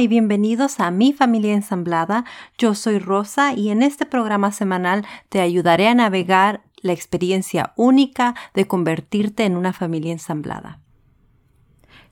[0.00, 2.24] Y bienvenidos a Mi Familia Ensamblada.
[2.56, 8.34] Yo soy Rosa y en este programa semanal te ayudaré a navegar la experiencia única
[8.54, 10.80] de convertirte en una familia ensamblada.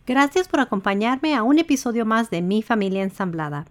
[0.06, 3.64] Gracias por acompañarme a un episodio más de Mi Familia Ensamblada.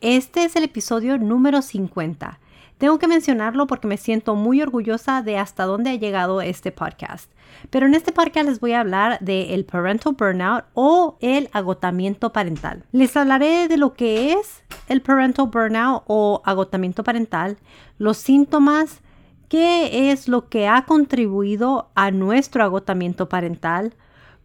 [0.00, 2.40] Este es el episodio número 50
[2.78, 7.30] tengo que mencionarlo porque me siento muy orgullosa de hasta dónde ha llegado este podcast.
[7.70, 12.32] Pero en este podcast les voy a hablar del el parental burnout o el agotamiento
[12.32, 12.84] parental.
[12.92, 17.58] Les hablaré de lo que es el parental burnout o agotamiento parental,
[17.98, 19.00] los síntomas,
[19.48, 23.94] qué es lo que ha contribuido a nuestro agotamiento parental,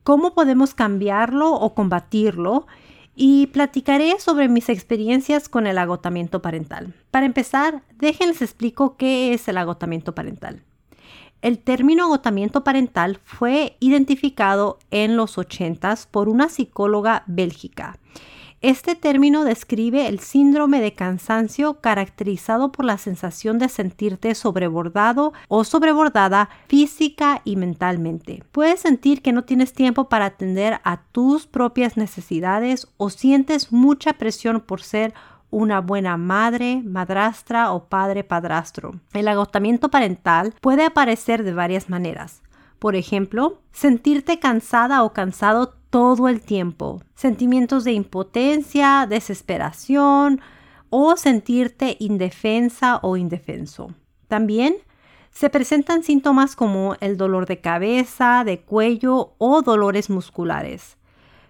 [0.03, 2.65] cómo podemos cambiarlo o combatirlo
[3.15, 6.93] y platicaré sobre mis experiencias con el agotamiento parental.
[7.11, 10.63] Para empezar, déjenles explico qué es el agotamiento parental.
[11.41, 17.99] El término agotamiento parental fue identificado en los 80 por una psicóloga bélgica
[18.63, 25.65] este término describe el síndrome de cansancio caracterizado por la sensación de sentirte sobrebordado o
[25.65, 28.41] sobrebordada física y mentalmente.
[28.53, 34.13] Puedes sentir que no tienes tiempo para atender a tus propias necesidades o sientes mucha
[34.13, 35.13] presión por ser
[35.49, 38.95] una buena madre, madrastra o padre padrastro.
[39.11, 42.41] El agotamiento parental puede aparecer de varias maneras.
[42.79, 47.03] Por ejemplo, sentirte cansada o cansado todo el tiempo.
[47.13, 50.41] Sentimientos de impotencia, desesperación
[50.89, 53.93] o sentirte indefensa o indefenso.
[54.27, 54.77] También
[55.29, 60.97] se presentan síntomas como el dolor de cabeza, de cuello o dolores musculares,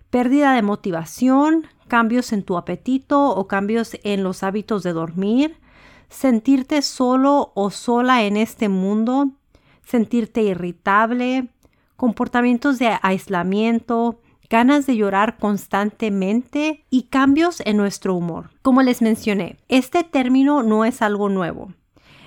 [0.10, 5.56] pérdida de motivación, cambios en tu apetito o cambios en los hábitos de dormir,
[6.10, 9.30] sentirte solo o sola en este mundo,
[9.86, 11.48] sentirte irritable,
[11.96, 14.20] comportamientos de aislamiento,
[14.54, 18.52] ganas de llorar constantemente y cambios en nuestro humor.
[18.62, 21.74] Como les mencioné, este término no es algo nuevo.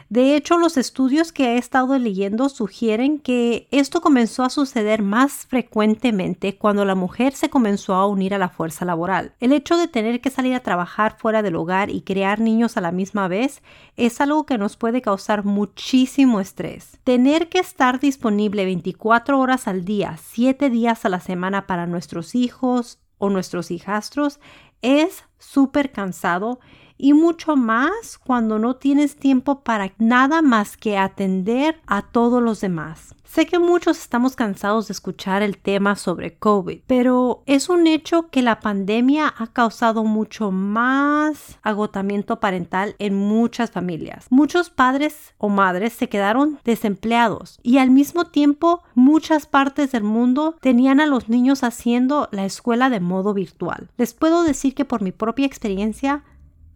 [0.09, 5.47] De hecho, los estudios que he estado leyendo sugieren que esto comenzó a suceder más
[5.47, 9.35] frecuentemente cuando la mujer se comenzó a unir a la fuerza laboral.
[9.41, 12.81] El hecho de tener que salir a trabajar fuera del hogar y crear niños a
[12.81, 13.63] la misma vez
[13.97, 16.99] es algo que nos puede causar muchísimo estrés.
[17.03, 22.35] Tener que estar disponible 24 horas al día, 7 días a la semana para nuestros
[22.35, 24.41] hijos o nuestros hijastros
[24.83, 26.61] es súper cansado
[26.99, 32.61] y mucho más cuando no tienes tiempo para nada más que atender a todos los
[32.61, 33.17] demás.
[33.37, 38.31] Sé que muchos estamos cansados de escuchar el tema sobre COVID, pero es un hecho
[38.31, 44.27] que la pandemia ha causado mucho más agotamiento parental en muchas familias.
[44.31, 50.57] Muchos padres o madres se quedaron desempleados y al mismo tiempo muchas partes del mundo
[50.63, 53.91] tenían a los niños haciendo la escuela de modo virtual.
[53.99, 56.23] Les puedo decir que por mi propia experiencia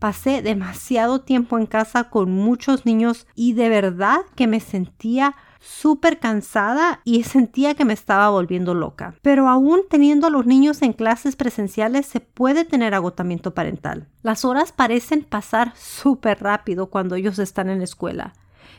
[0.01, 6.19] Pasé demasiado tiempo en casa con muchos niños y de verdad que me sentía súper
[6.19, 9.15] cansada y sentía que me estaba volviendo loca.
[9.21, 14.09] Pero aún teniendo a los niños en clases presenciales se puede tener agotamiento parental.
[14.23, 18.33] Las horas parecen pasar súper rápido cuando ellos están en la escuela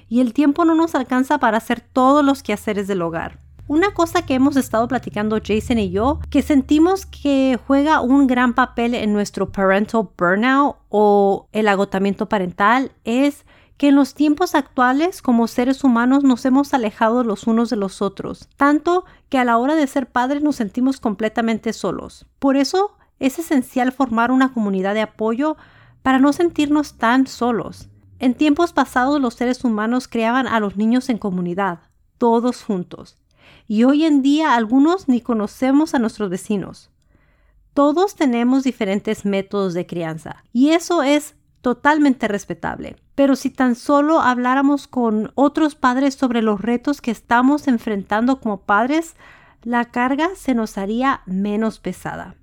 [0.09, 3.37] y el tiempo no nos alcanza para hacer todos los quehaceres del hogar.
[3.71, 8.53] Una cosa que hemos estado platicando Jason y yo, que sentimos que juega un gran
[8.53, 13.45] papel en nuestro parental burnout o el agotamiento parental es
[13.77, 18.01] que en los tiempos actuales como seres humanos nos hemos alejado los unos de los
[18.01, 22.25] otros, tanto que a la hora de ser padres nos sentimos completamente solos.
[22.39, 25.55] Por eso es esencial formar una comunidad de apoyo
[26.01, 27.87] para no sentirnos tan solos.
[28.19, 31.79] En tiempos pasados los seres humanos creaban a los niños en comunidad,
[32.17, 33.20] todos juntos
[33.71, 36.89] y hoy en día algunos ni conocemos a nuestros vecinos.
[37.73, 42.97] Todos tenemos diferentes métodos de crianza y eso es totalmente respetable.
[43.15, 48.59] Pero si tan solo habláramos con otros padres sobre los retos que estamos enfrentando como
[48.59, 49.15] padres,
[49.63, 52.35] la carga se nos haría menos pesada.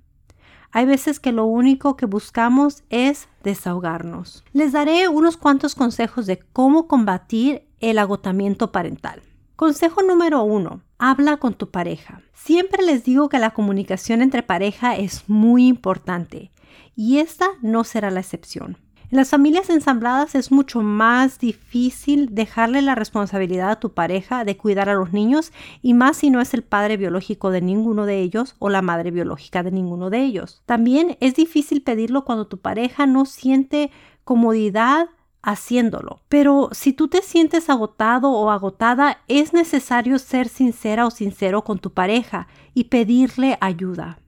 [0.71, 4.43] Hay veces que lo único que buscamos es desahogarnos.
[4.53, 9.21] Les daré unos cuantos consejos de cómo combatir el agotamiento parental.
[9.59, 10.83] Consejo número uno.
[10.99, 12.21] Habla con tu pareja.
[12.31, 16.49] Siempre les digo que la comunicación entre pareja es muy importante
[16.95, 18.77] y esta no será la excepción.
[19.11, 24.55] En las familias ensambladas es mucho más difícil dejarle la responsabilidad a tu pareja de
[24.55, 25.51] cuidar a los niños
[25.81, 29.11] y más si no es el padre biológico de ninguno de ellos o la madre
[29.11, 30.63] biológica de ninguno de ellos.
[30.67, 33.91] También es difícil pedirlo cuando tu pareja no siente
[34.23, 35.09] comodidad
[35.41, 36.21] haciéndolo.
[36.29, 41.79] Pero si tú te sientes agotado o agotada, es necesario ser sincera o sincero con
[41.79, 44.19] tu pareja y pedirle ayuda.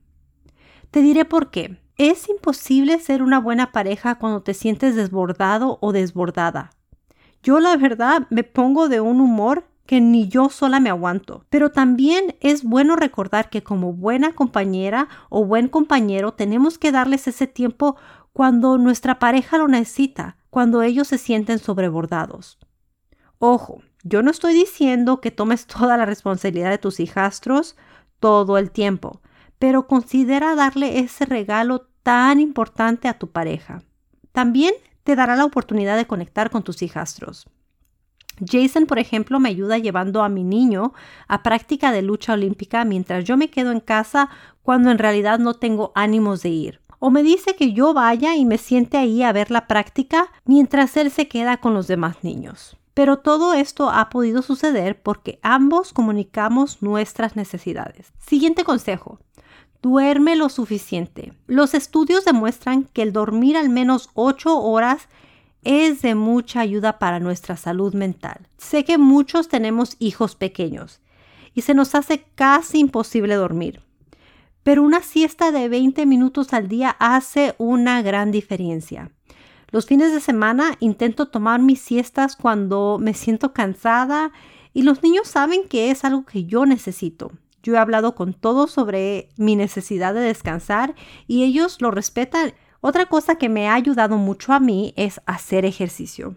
[0.90, 1.78] Te diré por qué.
[1.98, 6.70] Es imposible ser una buena pareja cuando te sientes desbordado o desbordada.
[7.42, 11.44] Yo la verdad me pongo de un humor que ni yo sola me aguanto.
[11.50, 17.28] Pero también es bueno recordar que como buena compañera o buen compañero tenemos que darles
[17.28, 17.96] ese tiempo
[18.32, 22.58] cuando nuestra pareja lo necesita, cuando ellos se sienten sobrebordados.
[23.38, 27.74] Ojo, yo no estoy diciendo que tomes toda la responsabilidad de tus hijastros
[28.20, 29.22] todo el tiempo,
[29.58, 33.82] pero considera darle ese regalo tan importante a tu pareja.
[34.32, 37.46] También te dará la oportunidad de conectar con tus hijastros.
[38.46, 40.92] Jason, por ejemplo, me ayuda llevando a mi niño
[41.28, 44.28] a práctica de lucha olímpica mientras yo me quedo en casa
[44.60, 46.81] cuando en realidad no tengo ánimos de ir.
[47.04, 50.96] O me dice que yo vaya y me siente ahí a ver la práctica mientras
[50.96, 52.76] él se queda con los demás niños.
[52.94, 58.12] Pero todo esto ha podido suceder porque ambos comunicamos nuestras necesidades.
[58.24, 59.18] Siguiente consejo.
[59.82, 61.32] Duerme lo suficiente.
[61.48, 65.08] Los estudios demuestran que el dormir al menos 8 horas
[65.64, 68.46] es de mucha ayuda para nuestra salud mental.
[68.58, 71.00] Sé que muchos tenemos hijos pequeños
[71.52, 73.82] y se nos hace casi imposible dormir.
[74.62, 79.10] Pero una siesta de 20 minutos al día hace una gran diferencia.
[79.70, 84.30] Los fines de semana intento tomar mis siestas cuando me siento cansada
[84.74, 87.32] y los niños saben que es algo que yo necesito.
[87.62, 90.94] Yo he hablado con todos sobre mi necesidad de descansar
[91.26, 92.52] y ellos lo respetan.
[92.80, 96.36] Otra cosa que me ha ayudado mucho a mí es hacer ejercicio.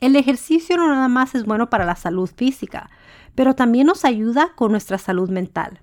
[0.00, 2.90] El ejercicio no nada más es bueno para la salud física,
[3.34, 5.80] pero también nos ayuda con nuestra salud mental.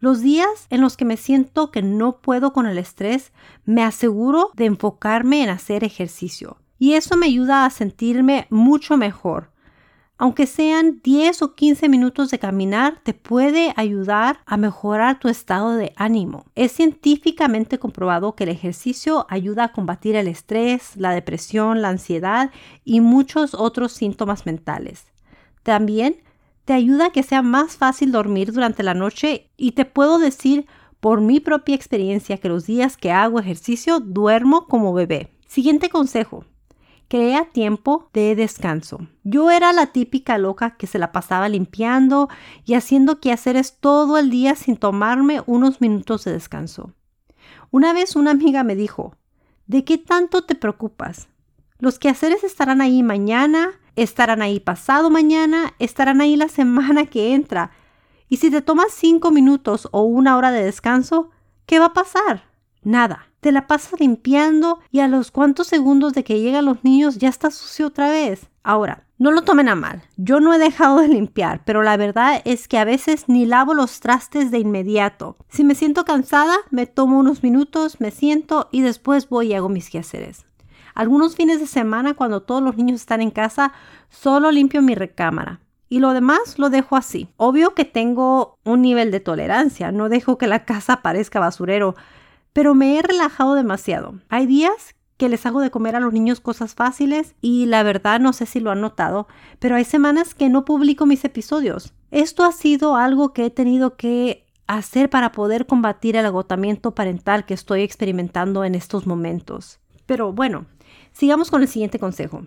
[0.00, 3.32] Los días en los que me siento que no puedo con el estrés,
[3.64, 6.58] me aseguro de enfocarme en hacer ejercicio.
[6.78, 9.50] Y eso me ayuda a sentirme mucho mejor.
[10.20, 15.74] Aunque sean 10 o 15 minutos de caminar, te puede ayudar a mejorar tu estado
[15.74, 16.44] de ánimo.
[16.56, 22.50] Es científicamente comprobado que el ejercicio ayuda a combatir el estrés, la depresión, la ansiedad
[22.84, 25.06] y muchos otros síntomas mentales.
[25.62, 26.16] También
[26.68, 30.66] te ayuda a que sea más fácil dormir durante la noche y te puedo decir
[31.00, 35.32] por mi propia experiencia que los días que hago ejercicio duermo como bebé.
[35.46, 36.44] Siguiente consejo.
[37.08, 38.98] Crea tiempo de descanso.
[39.24, 42.28] Yo era la típica loca que se la pasaba limpiando
[42.66, 46.92] y haciendo quehaceres todo el día sin tomarme unos minutos de descanso.
[47.70, 49.14] Una vez una amiga me dijo,
[49.66, 51.28] ¿de qué tanto te preocupas?
[51.78, 53.70] Los quehaceres estarán ahí mañana
[54.02, 57.72] estarán ahí pasado mañana, estarán ahí la semana que entra.
[58.28, 61.30] Y si te tomas cinco minutos o una hora de descanso,
[61.66, 62.44] ¿qué va a pasar?
[62.82, 63.24] Nada.
[63.40, 67.28] Te la pasas limpiando y a los cuantos segundos de que llegan los niños ya
[67.28, 68.48] está sucio otra vez.
[68.64, 70.02] Ahora, no lo tomen a mal.
[70.16, 73.74] Yo no he dejado de limpiar, pero la verdad es que a veces ni lavo
[73.74, 75.36] los trastes de inmediato.
[75.48, 79.68] Si me siento cansada, me tomo unos minutos, me siento y después voy y hago
[79.68, 80.47] mis quehaceres.
[80.98, 83.72] Algunos fines de semana, cuando todos los niños están en casa,
[84.10, 85.60] solo limpio mi recámara.
[85.88, 87.28] Y lo demás lo dejo así.
[87.36, 91.94] Obvio que tengo un nivel de tolerancia, no dejo que la casa parezca basurero,
[92.52, 94.14] pero me he relajado demasiado.
[94.28, 98.18] Hay días que les hago de comer a los niños cosas fáciles y la verdad
[98.18, 99.28] no sé si lo han notado,
[99.60, 101.94] pero hay semanas que no publico mis episodios.
[102.10, 107.46] Esto ha sido algo que he tenido que hacer para poder combatir el agotamiento parental
[107.46, 109.78] que estoy experimentando en estos momentos.
[110.08, 110.64] Pero bueno,
[111.18, 112.46] Sigamos con el siguiente consejo.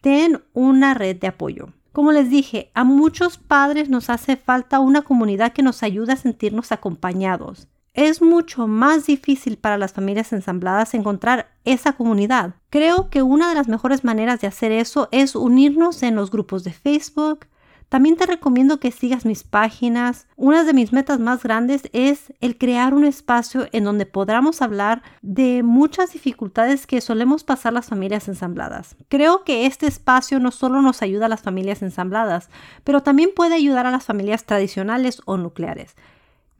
[0.00, 1.68] Ten una red de apoyo.
[1.92, 6.16] Como les dije, a muchos padres nos hace falta una comunidad que nos ayude a
[6.16, 7.68] sentirnos acompañados.
[7.94, 12.56] Es mucho más difícil para las familias ensambladas encontrar esa comunidad.
[12.68, 16.64] Creo que una de las mejores maneras de hacer eso es unirnos en los grupos
[16.64, 17.46] de Facebook,
[17.90, 20.28] también te recomiendo que sigas mis páginas.
[20.36, 25.02] Una de mis metas más grandes es el crear un espacio en donde podamos hablar
[25.22, 28.94] de muchas dificultades que solemos pasar las familias ensambladas.
[29.08, 32.48] Creo que este espacio no solo nos ayuda a las familias ensambladas,
[32.84, 35.96] pero también puede ayudar a las familias tradicionales o nucleares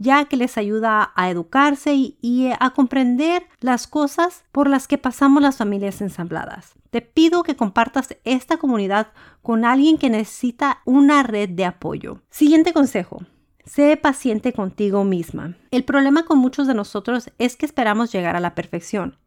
[0.00, 5.42] ya que les ayuda a educarse y, a comprender las cosas por las que pasamos
[5.42, 6.72] las familias ensambladas.
[6.88, 9.08] Te pido que compartas esta comunidad
[9.42, 12.22] con alguien que necesita una red de apoyo.
[12.30, 13.18] Siguiente consejo.
[13.66, 15.54] Sé paciente contigo misma.
[15.70, 19.18] El problema con muchos de nosotros es que esperamos llegar a la perfección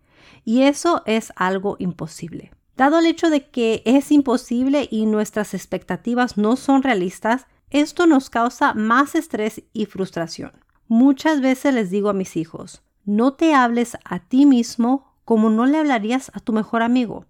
[0.44, 2.52] y eso es algo imposible.
[2.76, 8.30] Dado el hecho de que es imposible y nuestras expectativas no son realistas, esto nos
[8.30, 10.54] causa más estrés y frustración.
[10.88, 15.66] Muchas veces les digo a mis hijos, no te hables a ti mismo como no
[15.66, 17.26] le hablarías a tu mejor amigo.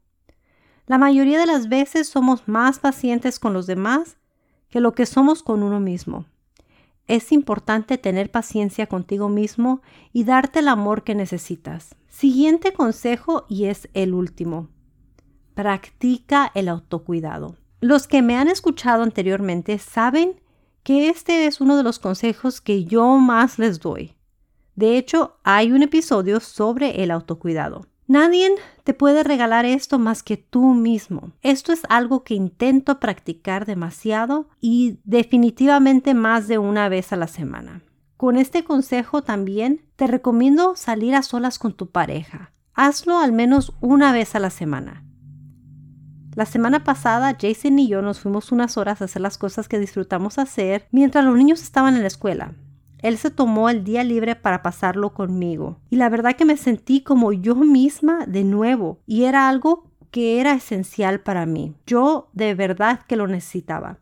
[0.86, 4.18] La mayoría de las veces somos más pacientes con los demás
[4.70, 6.26] que lo que somos con uno mismo.
[7.08, 9.82] es importante tener paciencia contigo mismo
[10.14, 11.96] y darte el amor que necesitas.
[12.08, 14.70] Siguiente consejo y es el último.
[15.54, 17.58] Practica el autocuidado.
[17.84, 20.40] Los que me han escuchado anteriormente saben
[20.84, 24.16] que este es uno de los consejos que yo más les doy.
[24.78, 27.86] De hecho, hay un episodio sobre el autocuidado.
[28.08, 31.34] Nadie te puede regalar esto más que tú mismo.
[31.42, 37.28] Esto es algo que intento practicar demasiado y definitivamente más de una vez a la
[37.28, 37.84] semana.
[38.16, 42.54] Con este consejo también te recomiendo salir a solas con tu pareja.
[42.76, 45.04] Hazlo al menos una vez a la semana.
[46.36, 49.80] La semana pasada Jason y yo nos fuimos unas horas a hacer las cosas que
[49.80, 52.54] disfrutamos hacer mientras los niños estaban en la escuela.
[53.04, 55.78] Él se tomó el día libre para pasarlo conmigo.
[55.90, 59.00] Y la verdad que me sentí como yo misma de nuevo.
[59.06, 61.76] Y era algo que era esencial para mí.
[61.86, 64.00] Yo de verdad que lo necesitaba.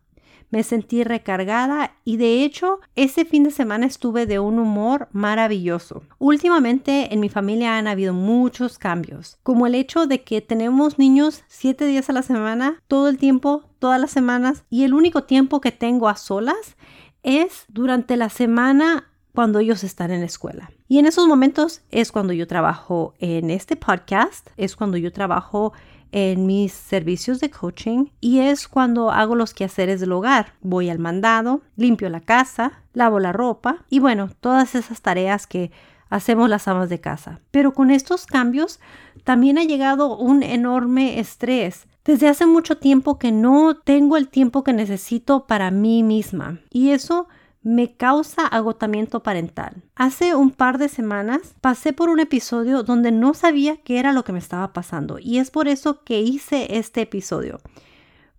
[0.52, 6.04] Me sentí recargada y de hecho ese fin de semana estuve de un humor maravilloso.
[6.20, 11.44] Últimamente en mi familia han habido muchos cambios, como el hecho de que tenemos niños
[11.48, 15.62] siete días a la semana, todo el tiempo, todas las semanas y el único tiempo
[15.62, 16.76] que tengo a solas
[17.24, 20.72] es durante la semana cuando ellos están en la escuela.
[20.88, 25.72] Y en esos momentos es cuando yo trabajo en este podcast, es cuando yo trabajo
[26.12, 30.54] en mis servicios de coaching y es cuando hago los quehaceres del hogar.
[30.62, 35.72] Voy al mandado, limpio la casa, lavo la ropa y bueno, todas esas tareas que
[36.10, 37.40] hacemos las amas de casa.
[37.52, 38.80] Pero con estos cambios
[39.24, 44.64] también ha llegado un enorme estrés desde hace mucho tiempo que no tengo el tiempo
[44.64, 47.28] que necesito para mí misma y eso
[47.62, 49.84] me causa agotamiento parental.
[49.96, 54.24] Hace un par de semanas pasé por un episodio donde no sabía qué era lo
[54.24, 57.60] que me estaba pasando y es por eso que hice este episodio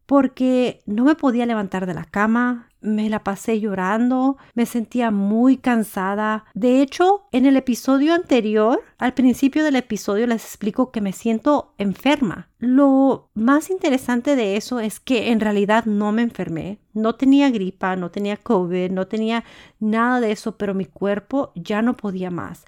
[0.07, 5.57] porque no me podía levantar de la cama, me la pasé llorando, me sentía muy
[5.57, 6.45] cansada.
[6.55, 11.75] De hecho, en el episodio anterior, al principio del episodio les explico que me siento
[11.79, 12.49] enferma.
[12.59, 17.97] Lo más interesante de eso es que en realidad no me enfermé, no tenía gripa,
[17.97, 19.45] no tenía COVID, no tenía
[19.81, 22.65] nada de eso, pero mi cuerpo ya no podía más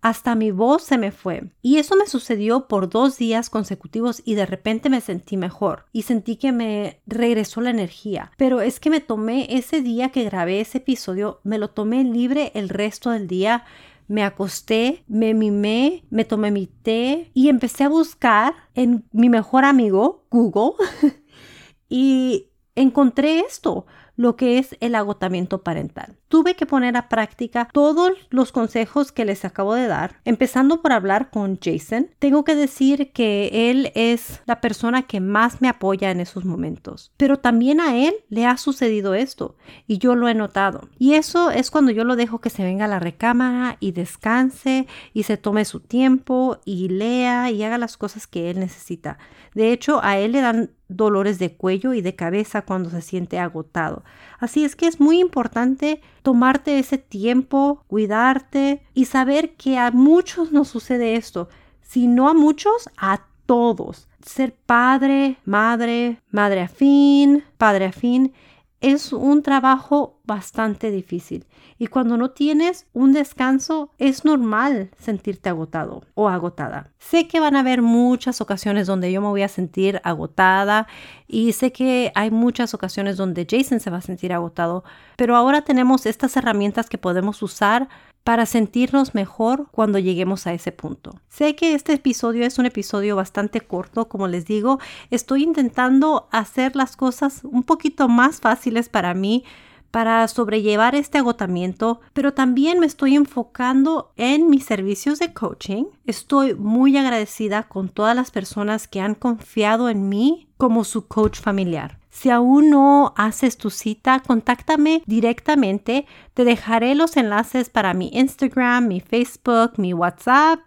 [0.00, 1.50] hasta mi voz se me fue.
[1.62, 6.02] Y eso me sucedió por dos días consecutivos y de repente me sentí mejor y
[6.02, 8.30] sentí que me regresó la energía.
[8.36, 12.52] Pero es que me tomé ese día que grabé ese episodio, me lo tomé libre
[12.54, 13.64] el resto del día.
[14.06, 19.66] Me acosté, me mimé, me tomé mi té y empecé a buscar en mi mejor
[19.66, 20.72] amigo, Google,
[21.90, 23.84] y encontré esto
[24.18, 26.16] lo que es el agotamiento parental.
[26.28, 30.92] Tuve que poner a práctica todos los consejos que les acabo de dar, empezando por
[30.92, 32.10] hablar con Jason.
[32.18, 37.12] Tengo que decir que él es la persona que más me apoya en esos momentos,
[37.16, 39.56] pero también a él le ha sucedido esto
[39.86, 40.88] y yo lo he notado.
[40.98, 44.86] Y eso es cuando yo lo dejo que se venga a la recámara y descanse
[45.14, 49.18] y se tome su tiempo y lea y haga las cosas que él necesita.
[49.54, 53.38] De hecho, a él le dan dolores de cuello y de cabeza cuando se siente
[53.38, 54.04] agotado.
[54.38, 60.52] Así es que es muy importante tomarte ese tiempo, cuidarte y saber que a muchos
[60.52, 61.48] nos sucede esto.
[61.80, 64.08] Si no a muchos, a todos.
[64.22, 68.34] Ser padre, madre, madre afín, padre afín
[68.80, 71.46] es un trabajo bastante difícil
[71.78, 76.90] y cuando no tienes un descanso es normal sentirte agotado o agotada.
[76.98, 80.86] Sé que van a haber muchas ocasiones donde yo me voy a sentir agotada
[81.26, 84.84] y sé que hay muchas ocasiones donde Jason se va a sentir agotado,
[85.16, 87.88] pero ahora tenemos estas herramientas que podemos usar
[88.28, 91.18] para sentirnos mejor cuando lleguemos a ese punto.
[91.30, 96.76] Sé que este episodio es un episodio bastante corto, como les digo, estoy intentando hacer
[96.76, 99.44] las cosas un poquito más fáciles para mí
[99.90, 105.84] para sobrellevar este agotamiento, pero también me estoy enfocando en mis servicios de coaching.
[106.04, 111.40] Estoy muy agradecida con todas las personas que han confiado en mí como su coach
[111.40, 111.98] familiar.
[112.18, 116.04] Si aún no haces tu cita, contáctame directamente.
[116.34, 120.58] Te dejaré los enlaces para mi Instagram, mi Facebook, mi WhatsApp.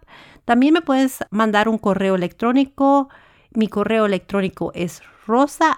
[0.46, 3.10] También me puedes mandar un correo electrónico.
[3.50, 5.76] Mi correo electrónico es rosa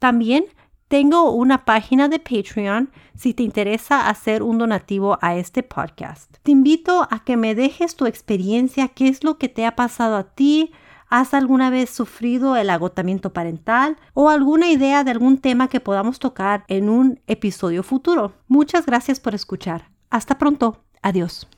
[0.00, 0.46] También
[0.88, 6.38] tengo una página de Patreon si te interesa hacer un donativo a este podcast.
[6.42, 10.16] Te invito a que me dejes tu experiencia, qué es lo que te ha pasado
[10.16, 10.72] a ti,
[11.10, 16.20] ¿Has alguna vez sufrido el agotamiento parental o alguna idea de algún tema que podamos
[16.20, 18.34] tocar en un episodio futuro?
[18.46, 19.90] Muchas gracias por escuchar.
[20.08, 20.84] Hasta pronto.
[21.02, 21.48] Adiós.